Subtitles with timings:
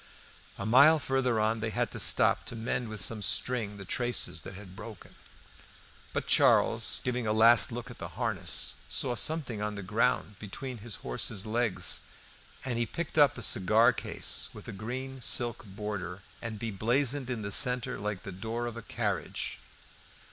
[0.57, 4.41] A mile farther on they had to stop to mend with some string the traces
[4.41, 5.13] that had broken.
[6.11, 10.79] But Charles, giving a last look to the harness, saw something on the ground between
[10.79, 11.99] his horse's legs,
[12.65, 17.43] and he picked up a cigar case with a green silk border and beblazoned in
[17.43, 19.59] the centre like the door of a carriage.